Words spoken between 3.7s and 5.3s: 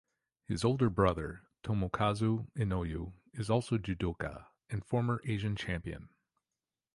judoka and former